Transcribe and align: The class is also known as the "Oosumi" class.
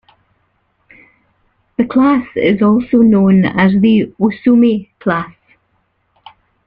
The 1.77 1.85
class 1.85 2.25
is 2.35 2.63
also 2.63 3.03
known 3.03 3.45
as 3.45 3.71
the 3.73 4.11
"Oosumi" 4.19 4.89
class. 4.97 5.31